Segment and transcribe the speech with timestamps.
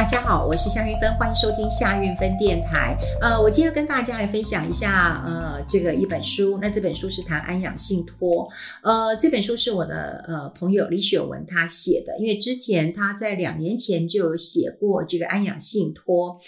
[0.00, 2.96] 大家好，我是夏韵芬，欢迎收听夏韵芬电台。
[3.20, 6.58] 呃，我今天跟大家来分享一下，呃，这个一本书。
[6.58, 8.48] 那这本书是谈安养信托。
[8.82, 16.40] 呃，这本书是我的呃朋友李雪文他写的，因为之前他在两年前就有写过这个安养信托。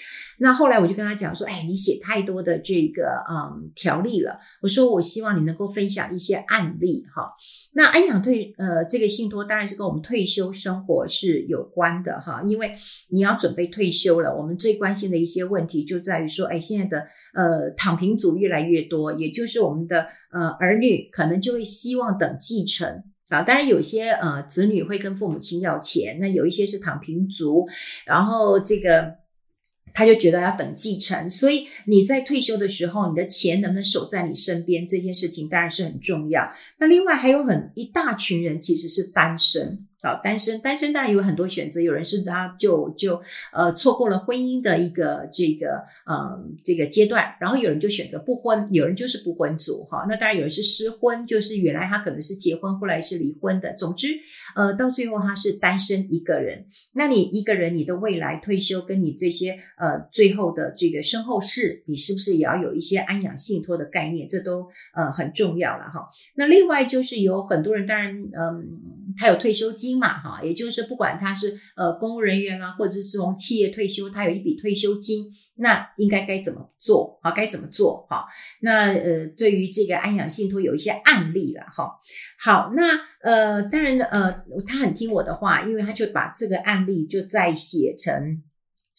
[0.42, 4.40] 那后来我就跟他讲说，哎，你写太多的这个嗯条例了。
[4.60, 7.30] 我说我希望你能够分享一些案例哈。
[7.74, 12.74] 那安养退呃这个信托当然是跟我们退休生活是有关的哈，因为
[13.10, 22.88] 你要准备退休了，我们最关心的一些问题就在于说，哎，现在的呃躺平族越来越多，也就是我们的呃儿女可能就会希望等继承
[23.28, 23.42] 啊。
[23.42, 27.64] 当然有些呃子女会跟父母亲要钱，那有一些是躺平族，
[28.04, 29.21] 然后这个。
[29.94, 36.52] 他就觉得要等继承，所以你在退休的时候，你的钱能不能守在你身边，这件事情当然是很重要。
[36.78, 39.86] 那另外还有很一大群人其实是单身。
[40.02, 41.80] 好，单身，单身当然有很多选择。
[41.80, 50.04] 有人是他就就呃错过了婚姻的一个这个呃这个阶段，然后有人就选择不婚，有人就是不婚族哈。
[50.08, 53.72] 那当然有人是失婚，就是原来他可能是结婚，后来是离婚的。
[53.74, 54.08] 总之，
[54.56, 56.66] 呃，到最后他是单身一个人。
[56.94, 64.28] 那你一个人，你的未来退休跟你这些呃最后的这个身后事，你是不是也要有一些安养信托的概念？
[64.28, 66.08] 这都呃很重要了哈。
[66.34, 68.80] 那另外就是有很多人，当然嗯、
[69.16, 69.92] 他有退休金。
[70.02, 77.30] 嘛哈，也就是不管他是呃公务人员啊，或者是从企业退休，他有一笔退休金，那应该该怎么做啊？
[77.30, 78.04] 该怎么做？
[78.10, 78.26] 哈，
[78.62, 81.92] 那呃，对于这个安养信托有一些案例了哈。
[82.40, 88.42] 好，那呃，当然呃，他很听我的话，因为他就把这个案例就再写成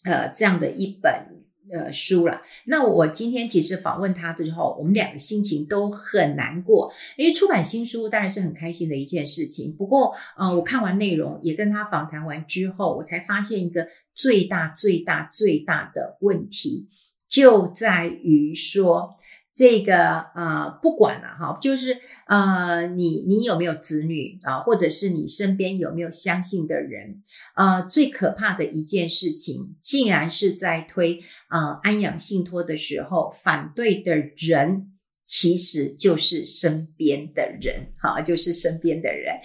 [0.05, 1.42] 呃这样的一本。
[1.72, 2.42] 呃，书了。
[2.66, 9.73] 那我今天其实访问他的时候，我们两个心情都很难过，因为出版新书当然是很开心的一件事情。
[9.75, 16.88] 不过，嗯，我看完内容，也跟他访谈完之后，我才发现一个最大、最大、最大的问题，
[17.30, 19.16] 就在于说。
[19.55, 27.21] 这个啊、呃，不管了哈，就是呃，你你有没有子女啊，或者是你身边有没有相信的人
[27.53, 31.19] 啊、最可怕的一件事情，竟然是在推
[31.49, 34.93] 啊、安养信托的时候，反对的人
[35.27, 39.36] 其实就是身边的人，哈，就是身边的人。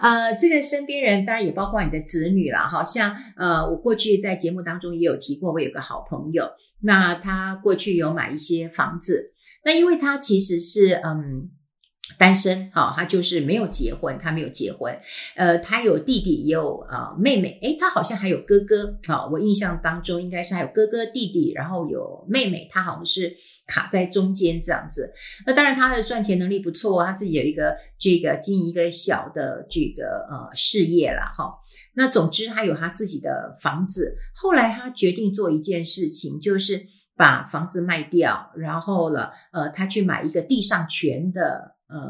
[0.00, 9.31] 呃，这个身边人当然也包括你的子女了，好像呃，我过去在节目当中也有提过，我有个好朋友，那他过去有买一些房子。
[9.64, 11.48] 那因为他其实是嗯
[12.18, 14.96] 单身，哈，他就是没有结婚，他没有结婚，
[15.34, 23.34] 呃，他有弟弟也有呃妹妹，诶，他好像还有哥哥，啊，我印象当中应该是还有哥哥弟弟，然后有妹妹，他好像是
[23.66, 25.12] 卡在中间这样子。
[25.46, 31.54] 那当然他的赚钱能力不错，他自己有一个这个经营一个小的这个呃事业了，哈。
[31.94, 36.86] 那总之他有他自己的房子，后来他决定做一件事情，就是。
[37.16, 42.00] 把房子卖掉，然后了，呃，他去买一个地上权的呃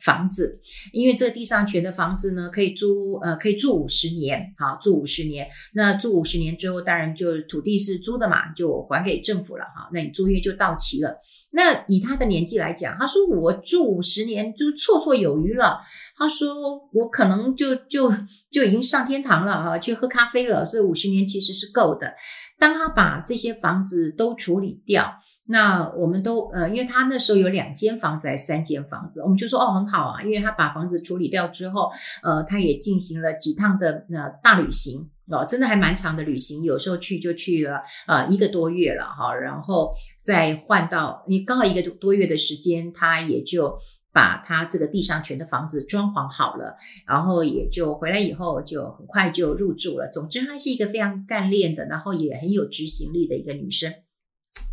[0.00, 0.60] 房子，
[0.92, 5.48] 因为这地上权的房子呢，可以租，呃，可以住五十年，好，住五十年。
[5.74, 11.20] 那住五十年之后，当然就土地是租的嘛，就还给政府了，哈，那你租约就到期了。
[11.56, 15.80] 那以他的年纪来讲，他说我住五十年就绰绰有余了。
[16.16, 18.12] 他说我可能就就
[18.50, 22.12] 就已经上天堂了，哈，去喝咖啡了，所以五十年其实是够的。
[22.58, 25.14] 当他把这些房子都处理掉，
[25.46, 31.90] 那我们都呃，因为他那时候有两间房子还是三间房子，我们就说哦很好啊，因为他把房子处理掉之后，
[32.22, 39.94] 呃，他也进行了几趟的呃大旅行哦，真的还蛮长的旅行，有时候去就去了呃一个多月了哈，然后
[40.24, 43.76] 再换到你刚好一个多月的时间，他也就。
[44.14, 50.08] 把他这个地上权的房子装潢好了，然后也就回来以后就很快就入住了。
[50.12, 53.92] 总之，她是一个非常干练的，然后也很有执行力的一个女生。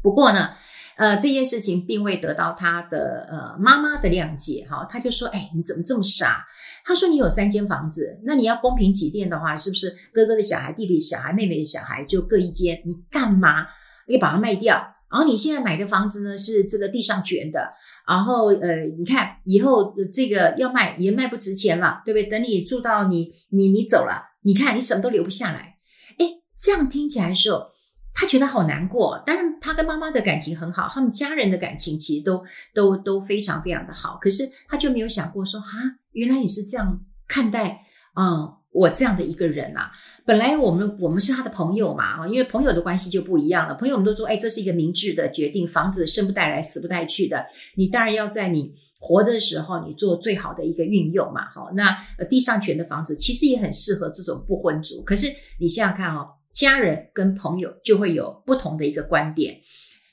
[0.03, 0.51] 不过呢，
[0.95, 4.85] 呃，这件事情并未得到她的呃妈妈的谅解哈。
[4.87, 6.45] 她就说：“哎，你怎么这么傻？”
[6.85, 12.79] 她说：“你有三间房子，那你要公平起见的话，是不是哥哥的小孩、弟弟的小孩、妹妹的小孩就各一间？
[12.85, 13.65] 你干嘛
[14.05, 14.75] 要把它卖掉？
[15.09, 17.73] 然后你现在买的房子呢，是这个地上权的。”
[18.07, 22.25] 然后，呃，你看以后这个要卖也卖不值钱了，对不对？
[22.25, 25.77] 等你住到你你你走了，你看你什么都留不下来。
[26.17, 26.25] 哎，
[26.57, 27.67] 这样听起来的时候，
[28.13, 29.21] 他觉得好难过。
[29.25, 32.43] 当然，他跟妈妈的感情很好，他们家人的感情其实都
[32.73, 34.17] 都都非常非常的好。
[34.21, 35.67] 可是他就没有想过说，哈，
[36.11, 38.41] 原来你是这样看待啊。
[38.41, 39.91] 嗯我这样的一个人啊，
[40.25, 43.75] 本来我们我们是他的朋友嘛，啊因为朋友的关系就不一样了。
[43.75, 47.45] 朋友我们都说，哎，这是一个明智的决定，房子生不带来，死不带去的。
[47.75, 51.49] 你当然要在你活着的时候，你做最好的一个运用嘛。
[51.53, 51.97] 好，那
[52.29, 55.03] 地上权的房子其实也很适合这种不婚族。
[55.03, 55.27] 可是
[55.59, 59.59] 你想想看哦，家人跟朋友就会有不同的一个观点。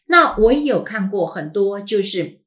[0.08, 2.40] 那我也有看过很多就是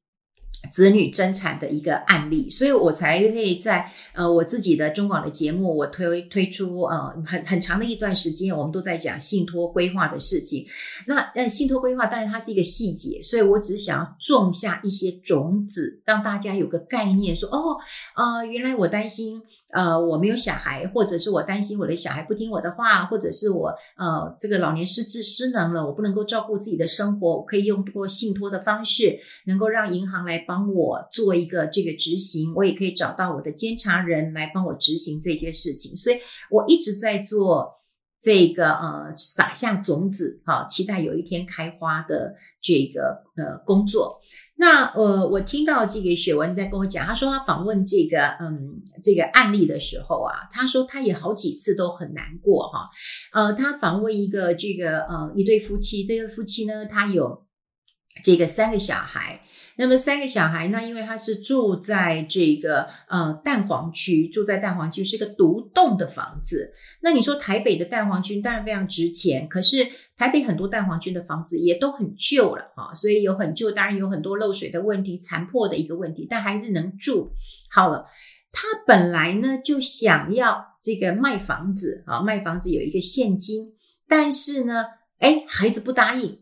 [0.72, 10.66] 子女争产的一个案例，所以我才会在呃我自己的中广的节目，我推推出呃很很长的一段时间，我们都在讲信托规划的事情。
[11.06, 17.76] 那呃信托规划当然它是一个细节，所以我只想要种下一些种子，让大家有个概念说，哦
[18.16, 19.42] 呃原来我担心。
[19.72, 36.16] 呃，我没有小孩，或者是我担心我的小孩不听我的话，或者是我呃这个老年失智失能了，我不能够照顾自己的生活，我可以用过信托的方式，能够让银行来帮我做一个这个执行，我也可以找到我的监察人来帮我执行这些事情，所以
[36.50, 37.81] 我一直在做
[38.22, 44.20] 这个呃撒下种子，好，期待有一天开花的这个呃工作。
[44.54, 52.88] 那呃，我听到这个雪文在跟我讲，他说他访问这个嗯这个案例的时候啊，他说他也好几次都很难过哈。
[53.32, 57.44] 呃，他访问一个这个呃一对夫妻，这对夫妻呢，他有
[58.22, 59.41] 这个三个小孩。
[59.76, 66.74] 那么三个小孩，那因为他是住在这个呃蛋黄区，住在蛋黄区是个独栋的房子。
[67.00, 69.86] 那你说台北的蛋黄区当然非常值钱，可是
[70.16, 77.32] 台北很多蛋黄区的房子也都很旧了哈，所以有很旧，当然有很多漏水的问题、残破的一个问题，但还是能住
[77.70, 78.04] 好了。
[78.52, 83.72] 他本来呢就想要这个卖房子啊，卖房子有一个现金，
[84.06, 84.84] 但是呢，
[85.18, 86.40] 哎，孩子不答应，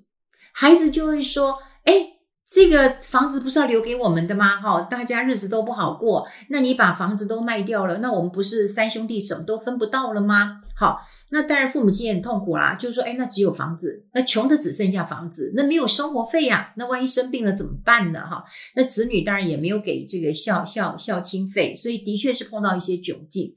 [0.52, 2.16] 孩子就会说，哎。
[2.52, 4.56] 这个房子不是要留给我们的吗？
[4.56, 10.60] 哈，大家日子都不好过，那你把房子都卖掉了，那我们不是三兄弟什么都分不到了吗？
[10.74, 10.98] 好，
[11.30, 18.20] 那当然父母亲也很痛苦啦，就是说，哎，那只有房子，那穷的只剩下房子，那没有生活费呀，那万一生病了怎么办呢？
[18.26, 18.42] 哈，
[18.74, 23.54] 那子女当然也没有给这个孝孝孝亲费，所以的确是碰到一些窘境。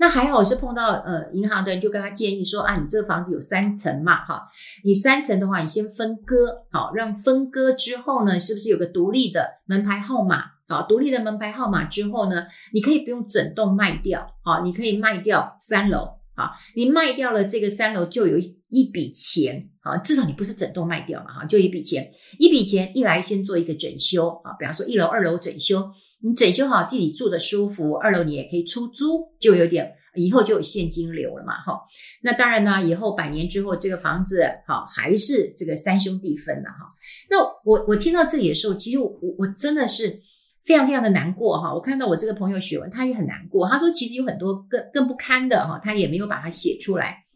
[0.00, 4.48] 那还好是碰到呃银行的人就跟他建议说啊，你这个房子有三层嘛哈，
[4.84, 10.82] 你三层的话你先分割好，让分割之后呢，是不是有个独立的门牌号码好？
[10.82, 22.08] 独立的门牌号码之后呢，你可以不用整栋卖掉好，你可以卖掉三楼啊，你卖掉了这个三楼就有一一笔钱啊，至少你不是整栋卖掉嘛哈，就一笔钱，
[22.38, 25.90] 一笔钱一来先做一个整修啊，比方说一楼二楼整修。
[26.20, 31.80] 你整修好，自己住的舒服，二楼你也可以出租，就有点以后就有现金流了嘛，哈。
[32.22, 36.92] 那当然呢，以后百年之后，这个房子好还是这个三兄弟分了哈。
[37.30, 40.20] 那我我听到这里的时候，其实我我真的是
[40.64, 41.72] 非常非常的难过哈。
[41.72, 47.26] 我看到我这个朋友雪文，他也很难过，他说其实有很多更更不堪的哈，他也没有把它写出来。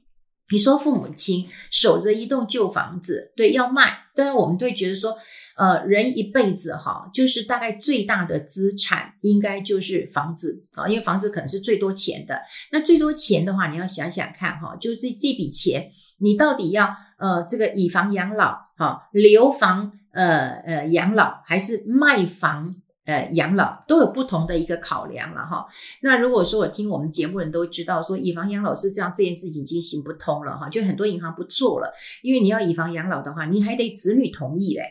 [0.50, 5.17] 你说父母亲守着一栋旧房子，对，要卖，当然我们都会觉得说。
[5.54, 12.40] 呃，人一辈子哈，就是大概最大的资产应该就是房子啊，因为房子可能是最多钱的。
[12.70, 25.66] 那最多钱的话，你要想想看哈，就是这笔钱，你到底要呃这个以房养老哈，留房呃呃养老，还是卖房呃养老，都有不同的一个考量了哈。
[26.00, 34.82] 那如果说我听我们节目人都知道说以房养老是这样，这件事情已经行不通了哈，就很多银行不做了，因为你要以房养老的话，你还得子女同意嘞。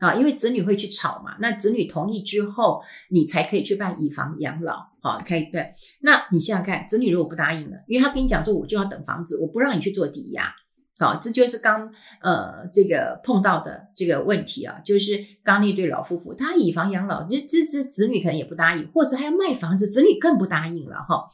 [0.00, 4.88] 啊，因为子女会去吵嘛，那子女同意之后，你才可以去办以房养老。
[5.02, 5.74] 好，可以对。
[6.00, 10.52] 那你想想看，子女如果不答应了，因为他跟你讲说，我就要等房子，我不让你去做抵押。
[10.98, 11.90] 好，这就是刚
[12.22, 21.28] 呃这个碰到的这个问题啊，就是刚那对老夫妇，他以房养老，这这这子女可能也不答应，或者还要卖房子，子女更不答应了哈。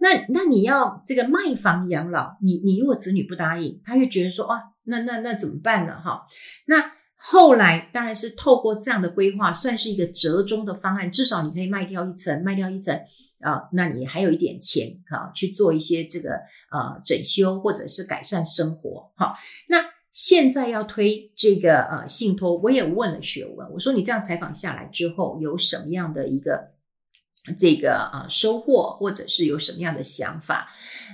[0.00, 6.00] 那那你要这个卖房养老，你你如果子女不答应，他会觉得说，哇，那那那怎么办呢？
[6.00, 6.22] 哈，
[6.66, 6.92] 那。
[7.26, 12.94] 后来当然是透过这样的规划，算是一个折中的方案，至少你可以卖掉一层，卖掉一层
[13.40, 16.32] 啊，那你还有一点钱啊，去做一些这个
[16.70, 19.10] 呃整修或者是改善生活。
[19.16, 19.34] 好，
[19.68, 26.73] 那现在要推这个呃信托，我也问了学文，我说你这样采访下来之后，有什么样的一个？
[27.56, 30.68] 这个啊收获，或者是有什么样的想法，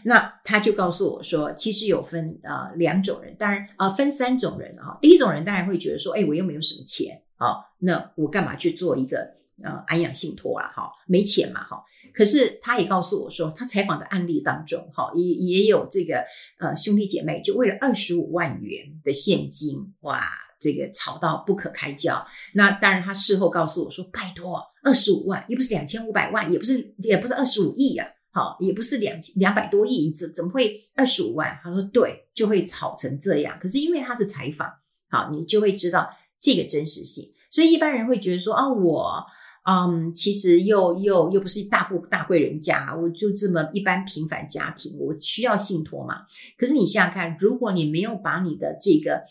[0.05, 4.97] 那他就告诉我说，其实有分啊两种人，当然啊分三种人啊。
[5.03, 10.71] 第一种人当然会觉得说，哎，我又没有什么钱啊，那我干嘛去做一个呃安养信托啊？
[10.73, 11.83] 哈，没钱嘛，哈。
[12.13, 16.25] 可是他也告诉我说，他采访的案例当中，哈，也也有这个
[16.59, 20.31] 呃兄弟姐妹就为了二十五万元的现金，哇。
[20.61, 33.59] 这个吵到不可开交，那当然他事后告诉我说：“拜托，二十五万，也不是两千五百万，也不是也不是二十五亿呀，好，也不是两两百多亿，怎怎么会二十五万？”他说：“对，就会吵成这样。
[33.59, 34.71] 可是因为他是采访，
[35.09, 37.25] 好，你就会知道这个真实性。
[37.51, 39.25] 所以一般人会觉得说：‘啊，我
[39.63, 46.23] 嗯，其实又又又不是大富大贵人家，我就这么一般平凡家庭，我需要信托嘛？
[46.57, 49.23] 可是你想想看，如果你没有把你的这个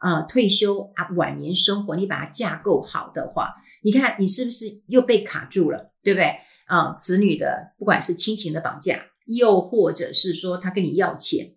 [0.00, 6.32] 呃退休啊晚年生活，你把它架构好的话，你看你是不是又被卡住了，对不对？
[6.66, 11.54] 啊、子女的不管是亲情的绑架，又或者是说他跟你要钱，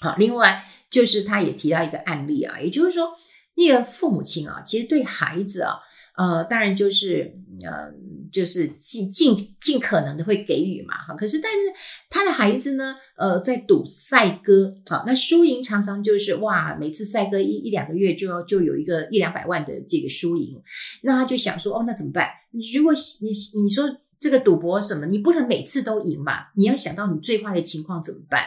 [0.00, 3.12] 好，另外就是他也提到一个案例啊，也就是说
[3.54, 5.80] 那个父母亲啊，其实对孩子啊。
[6.16, 7.90] 呃，当然就是呃，
[8.30, 11.14] 就是尽尽尽可能的会给予嘛，哈。
[11.14, 11.58] 可是，但是
[12.10, 20.62] 他的孩子呢，呃，在赌赛鸽啊，那输赢常常就是哇，每次赛鸽一一两个月就要就有一个一两百万的这个输赢，
[21.02, 22.28] 那他就想说，哦，那怎么办？
[22.74, 22.92] 如果
[23.22, 23.30] 你
[23.62, 23.84] 你说
[24.18, 28.44] 这个赌博什么，你不能每次都赢嘛，你要想到你最坏的情况怎么办？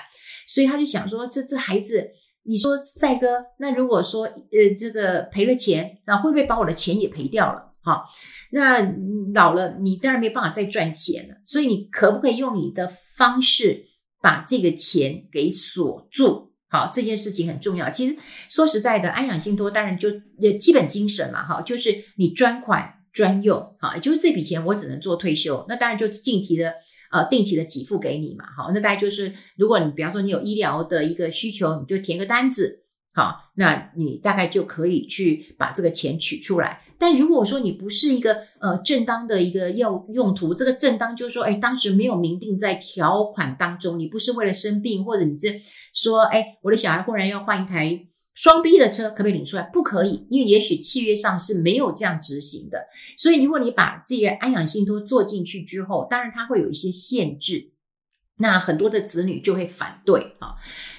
[0.48, 2.12] 所以他就想说，这这孩子。
[2.48, 7.74] 你说赛哥，那如果说呃这个赔了钱，那会不会把我的钱也赔掉了？
[7.82, 8.06] 好，
[8.52, 8.96] 那
[9.34, 12.88] 老了你当然没办法再赚钱了，所以你可不可以用你的
[13.18, 13.86] 方式
[14.22, 16.54] 把这个钱给锁住？
[16.70, 17.90] 好，这件事情很重要。
[17.90, 18.16] 其实
[18.50, 20.10] 说实在的，安养信托当然就
[20.42, 26.74] 呃基本精神嘛，哈，就是你专款专用，好，就是这笔钱我只能做退休，那当然就净提的。
[27.16, 36.82] 呃，定期的给付给你嘛，好，那大概就是，如果你比方说你有医疗的一个需求，你就填个单子，好，那你大概就可以去把这个钱取出来。
[37.00, 45.62] 但如果说你不是一个呃正当的一个要用途，这个正当就是说，哎，当时没有明定在条款当中，你不是为了生病，或者你这
[45.94, 48.08] 说，哎，我的小孩忽然要换一台。
[48.36, 49.63] 双 B 的车可不可以领出来？
[49.74, 52.86] 不可以，因为也许契约上是没有这样执行的。
[53.18, 57.72] 所以，如果你把这个安养信托做进去之后，当然它会有一些限制，
[58.38, 60.54] 那很多的子女就会反对啊。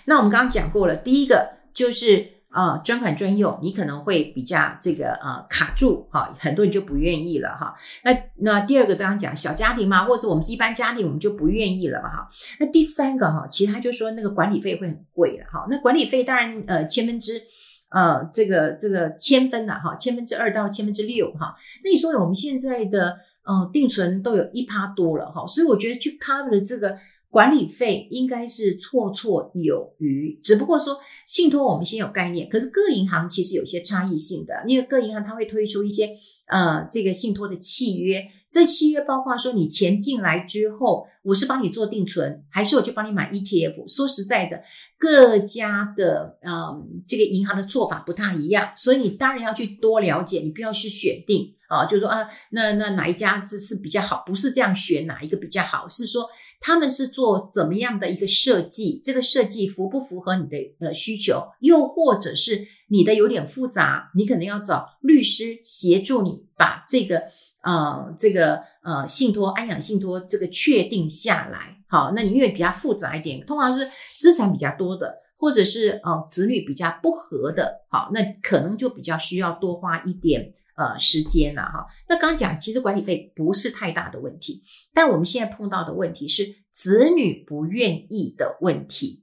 [0.07, 2.36] 那我们刚刚讲过了，第一个就是。
[2.49, 7.75] 啊，专款专用，你可能会比较这个呃卡住哈，很多人就不愿意了哈。
[8.03, 12.29] 那那第二个刚刚讲小家庭嘛，或者我们是一般家庭，我们就不愿意了嘛哈。
[12.59, 15.67] 那第三个哈，其实他就说那个管理费会很贵了哈。
[15.71, 17.43] 那管理费当然呃千分之
[17.91, 21.55] 呃这个这个千分呐哈，千分之二到千分之六哈。
[21.85, 26.97] 那你说我们现在的呃定存都有一趴多了哈，所以我觉得去 cover 这个。
[27.37, 36.09] 管理费应该是绰绰有余，只不过说信托我们先有概念，可是各银行其实有些差异性的，因为各银行它会推出一些
[36.49, 43.87] 呃这个信托的契约，这契约包括说你钱进来之后，我是帮你做定存，还是我就帮你买 ETF。
[43.87, 44.63] 说实在的，
[44.97, 56.27] 各家的呃这个银行的做法不太一样，所以你当然要去多了解，你不要去选定啊，就是说啊那那哪一家是是比较好，不是这样选哪一个比较好，是说。
[56.61, 59.01] 他们是做怎么样的一个设计？
[59.05, 61.43] 这个设计符不符合你的呃需求？
[61.61, 67.23] 又或者是你的有点复杂，你可能要找律师协助你把这个
[67.63, 71.77] 呃这个呃信托安养信托这个确定下来。
[71.89, 80.53] 好，那你因为比较复杂一点，通常是资产比较多的，或者是呃子女比较不合的，好，那可能就比较需要多花一点。
[80.77, 81.87] 呃，时间了哈。
[82.09, 89.23] 那刚讲，其实管理费不是太大的问题，但我们现在碰到的问题是子女不愿意的问题。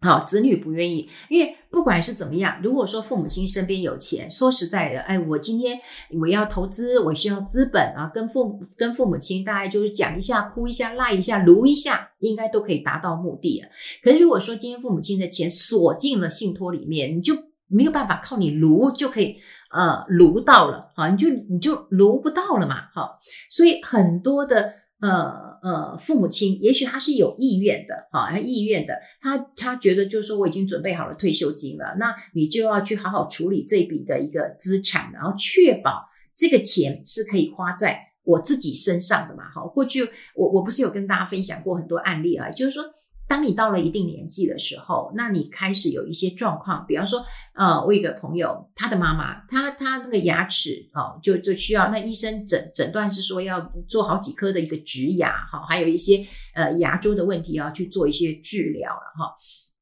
[0.00, 5.78] 好，子女不愿意，因为不管是怎么样，如果说父母亲身边有钱，说实在的，哎，我今天
[6.20, 13.68] 我要投资，我需要资本啊，跟父跟父母亲大概就是讲一下，哭一下，赖一下，撸一下，应该都可以达到目的了。
[14.02, 17.32] 可是如果说今天父母亲的钱锁进了信托里面，你就
[17.68, 19.36] 没有办法靠你撸就可以。
[19.72, 23.18] 呃，卢到了，好，你就你就卢不到了嘛，好，
[23.50, 36.04] 所以很多的呃呃父母亲，也许他是有意愿的，好，他意愿的，他他觉得就是说我已经准备好了退休金了，那你就要去好好处理这笔的一个资产，然后确保
[36.36, 42.84] 这个钱是可以花在我自己身上的嘛，好，过去我我不是有跟大家分享过很多案例啊，就是说。
[43.32, 47.24] 当你到了一定年纪的时候，那你开始有一些状况，比方说，
[47.54, 59.34] 呃，我有一个朋友，他的妈妈，他他那个牙齿，哦，就就需要那医生诊诊断是说要做好几颗的一个植牙，哈，还有一些呃牙周的问题要去做一些治疗了，哈。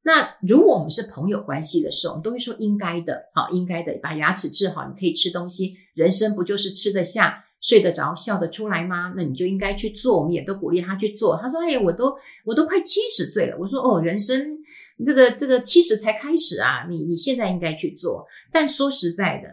[0.05, 7.43] 那如果我们是朋友关系的时候，我们都会说应该的，好，应该的，把牙齿治好，你可以吃东西，人生不就是吃得下？
[7.61, 9.13] 睡得着，笑得出来吗？
[9.15, 11.39] 那你就应该去做，我们也都鼓励他去做。
[11.41, 14.57] 他说：“哎，我都我都快七十岁了。”我说：“哦，人生
[15.05, 19.49] 这个这个七十才开始啊，你你现在应该去做。”但说实在的，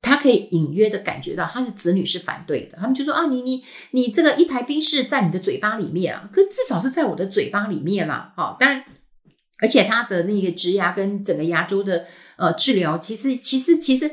[0.00, 2.78] 他可以隐约的感觉到他的子女是反对的。
[2.78, 8.32] 他们就说：“啊，你你你这个一台冰室在你的嘴巴里面啊，可是至少是在我的嘴巴里面啦。
[8.34, 8.82] 好，当然，
[9.60, 12.06] 而且他的那个植牙跟整个牙周的
[12.38, 14.10] 呃治疗，其实其实其实。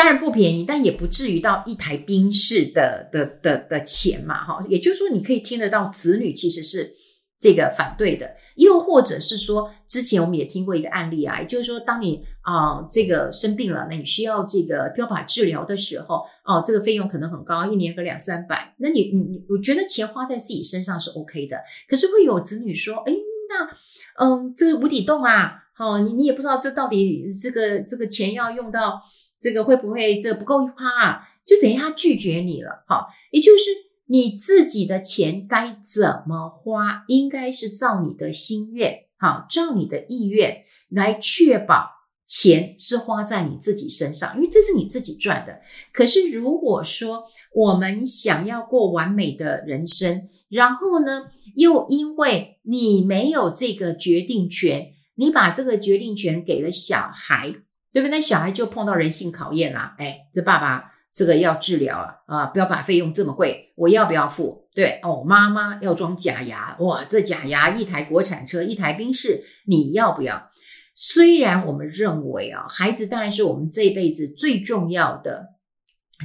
[0.00, 4.64] 当然不便宜，但也不至于到一台宾士的的的的钱嘛，哈。
[4.66, 6.90] 也就是说，你可以听得到子女其实是
[7.38, 23.12] 这个反对的，又或者是说，之前我们也听过一个案例啊，也就是说，当你啊、呃、这个生病了，那你需要这个标靶治疗的时候，哦、呃，这个费用可能很高，一年个两三百，那你你你，我觉得钱花在自己身上是 OK 的，可是会有子女说，哎，
[23.50, 29.02] 那嗯、这个无底洞啊，好、哦，你你也不知道这到底这个这个钱要用到。
[29.40, 31.28] 这个会不会这不够花啊？
[31.46, 33.70] 就等于他拒绝你了，哈，也就是
[34.06, 41.88] 你自己的钱该怎么花，应该是照你的心愿，哈，照你的意愿来确保
[42.26, 45.60] 钱是花在你自己身上，因为这是你自己赚的。
[45.92, 57.56] 可是如果说我们想要过完美的人生，然后呢，又因为你没有这个决定权，你把这个决定权给了小孩。
[57.92, 58.10] 对不对？
[58.10, 59.94] 那小孩就碰到人性考验啦。
[59.98, 64.68] 哎，这爸爸这个要治疗了啊，不要把费用这么贵，我要不要付？
[64.72, 70.50] 对哦，妈妈要装假牙，哇，这假牙一台国产车，一台宾士，你要不要？
[70.94, 75.46] 虽然我们认为啊，孩子当然是我们这辈子最重要的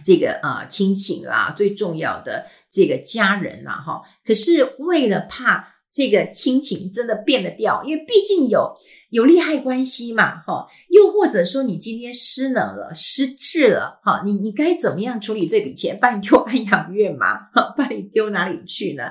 [0.05, 4.03] 这个啊亲情啦，最重要的这个家人啦，哈。
[4.23, 8.75] 可是为了怕这个亲情真的变得掉，因为毕竟有。
[9.11, 15.97] 有利害关系嘛，哈，又或者说你今天失能了、失智了，哈，你你该怎么样处理这笔钱？
[15.99, 19.03] 把你丢 安养院嘛，哈，把你丢哪里去呢？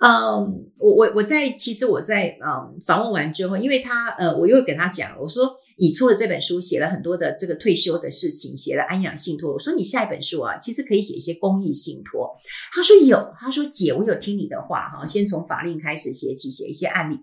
[0.00, 12.30] 嗯，我我我在其实我在嗯访问完之后，因为他呃，我又跟他讲，我说你出了这本书，写了很多的这个退休的事情，写了安养信托，我说你下一本书啊，其实可以写一些公益信托。
[12.72, 17.18] 他说有，他说姐，我有听你的话哈，先从法令开始写起，写一些案例。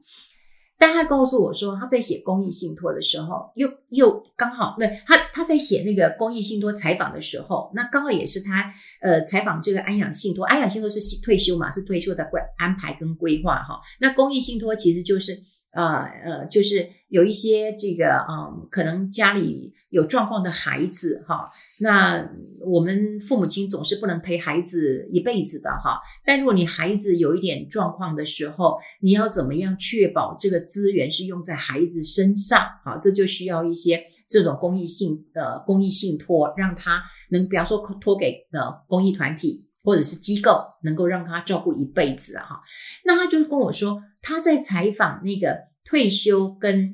[0.79, 13.79] 但他告诉我说，他在写公益信托的时候，又又刚好，那他他在写那个公益信托采访的时候，那刚好也是他呃采访这个安养信托，安养信托是退休嘛，是退休的规安排跟规划哈。
[13.99, 15.37] 那公益信托其实就是。
[15.71, 22.27] 呃呃，就是有一些这个嗯，可能家里有状况的孩子哈，那
[22.61, 25.99] 我们父母亲总是不能陪孩子一辈子的哈。
[26.25, 32.59] 但如果你孩子有一点状况的时候，你要怎么样确保这个资源是用在孩子身上？
[32.85, 42.61] 好，这就需要一些这种公益性的公益信托，让他能比方说托给呃公益团体或者是机构，能够让他照顾一辈子哈。
[43.05, 44.03] 那他就跟我说。
[44.21, 46.93] 他在采访那个退休跟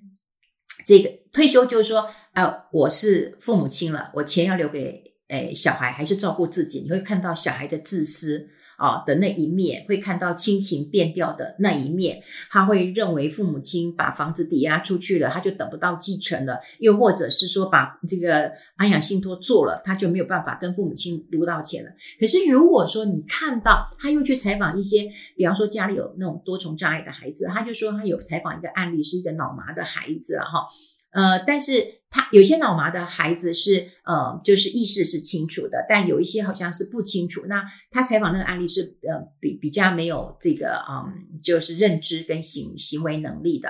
[0.86, 6.82] 这个退休，就是说，啊、我是父母亲了，我钱要留给诶小孩，还是照顾自己？
[6.82, 8.50] 你会看到小孩的自私。
[8.78, 21.92] 啊的那一面，会看到亲情变掉的那一面，他会认为父母亲把房子抵押出去了，他就等不到继承了，又或者是说把这个安养信托做了，他就没有办法跟父母亲卢到钱了。
[22.20, 30.68] 可是如果说你看到他又去采访一些，比方说家里有那种多重障碍的孩子，他就说他有采访一个案例，是一个脑麻的孩子哈。
[31.12, 31.82] 呃，但是
[32.16, 37.46] 他有些脑麻的孩子是呃，就是意识是清楚的，但有一些好像是不清楚。
[37.48, 43.68] 那他采访那个案例是呃，比比较没有这个嗯，就是认知跟行行为能力的，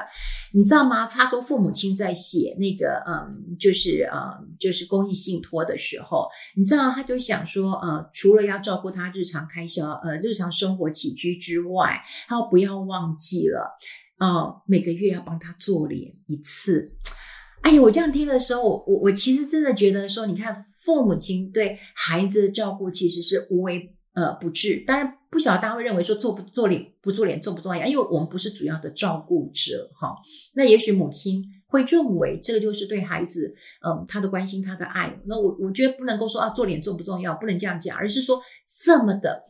[0.54, 1.08] 你知道吗？
[1.08, 13.72] 他说父母亲在写那个嗯，就是呃，就是公益信托的时候，你知道他就想说呃，除了要照顾他日常开销呃，日常生活起居之外，他不要忘记了
[14.20, 16.92] 呃，每个月要帮他做脸一次。
[17.66, 24.84] 哎呀，我这样听的时候，我我我其实真的觉得说，你看父母亲对孩子的照顾其实是无微呃不至。
[24.86, 27.84] 当然，不晓得大家会认为说做不做脸不做脸重不重要？
[27.88, 30.16] 因为我们不是主要的照顾者哈。
[30.54, 35.20] 那也许母亲会认为这个就是对孩子嗯他的关心他的爱。
[35.26, 38.40] 那我我觉得不能够说啊做脸重不重要，不能这样讲，而是说
[38.86, 39.42] 这么的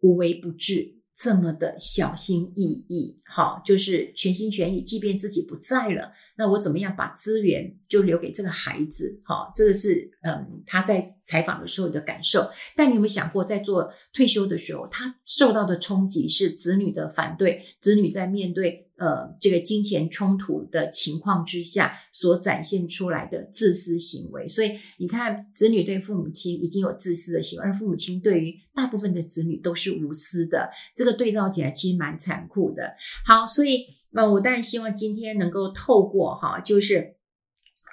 [0.00, 0.94] 无微不至。
[1.18, 4.80] 这么的小心翼翼，好，就是全心全意。
[4.80, 9.20] 即便自己不在了，那我怎么样把资源就留给这个孩子？
[9.24, 12.48] 好，这个是嗯他在采访的时候的感受。
[12.76, 18.87] 但你有没有想过，在做退休的时候，他受到的冲击是子女的反对，子女在面对。
[18.98, 32.94] 呃，这个金钱冲突的情况之下所展现出来的自私行为，所以你看，子女对父母亲已经有自私的行为，而父母亲对于大部分的子女都是无私的，这个对照起来其实蛮残酷的。
[33.24, 37.17] 好，所以那我当然希望今天能够透过哈，就是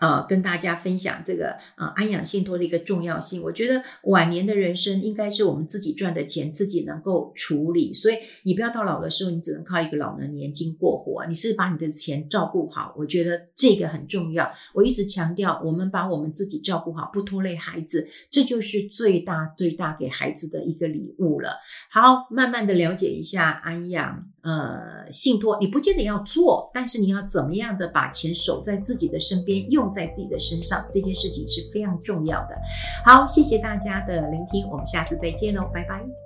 [0.01, 3.41] 呃，跟大家分享这个呃安养信托的一个重要性。
[3.43, 7.93] 我觉得晚年的人生应该是我们自己赚的钱，自己能够处理。
[7.93, 11.25] 所以你不要到老的时候，你只能靠一个老人年金过活。
[11.27, 14.51] 你是把你的钱照顾好，我觉得这个很重要。
[14.73, 21.57] 我一直强调，我们把我们自己照顾好，不拖累孩子，这就是最大最大给孩子的一个礼物了。
[21.89, 29.91] 好，慢慢的了解一下安养呃信托，你不见得要做，但是你要怎么样的把钱守在自己的身边用。
[29.95, 32.55] 在自己的身上，这件事情是非常重要的。
[33.05, 36.24] 好，谢谢大家的聆听，我们下次再见喽，拜拜。